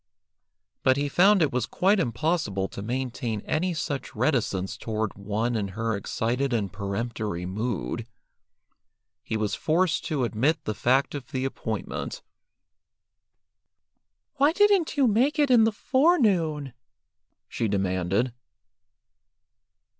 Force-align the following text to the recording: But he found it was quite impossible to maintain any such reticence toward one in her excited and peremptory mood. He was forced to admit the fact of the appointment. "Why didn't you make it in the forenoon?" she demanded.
But 0.81 0.97
he 0.97 1.07
found 1.07 1.43
it 1.43 1.53
was 1.53 1.67
quite 1.67 1.99
impossible 1.99 2.67
to 2.69 2.81
maintain 2.81 3.41
any 3.41 3.71
such 3.75 4.15
reticence 4.15 4.75
toward 4.75 5.13
one 5.13 5.55
in 5.55 5.67
her 5.77 5.95
excited 5.95 6.53
and 6.53 6.73
peremptory 6.73 7.45
mood. 7.45 8.07
He 9.21 9.37
was 9.37 9.53
forced 9.53 10.03
to 10.05 10.23
admit 10.23 10.57
the 10.63 10.73
fact 10.73 11.13
of 11.13 11.27
the 11.27 11.45
appointment. 11.45 12.23
"Why 14.37 14.53
didn't 14.53 14.97
you 14.97 15.05
make 15.05 15.37
it 15.37 15.51
in 15.51 15.65
the 15.65 15.71
forenoon?" 15.71 16.73
she 17.47 17.67
demanded. 17.67 18.33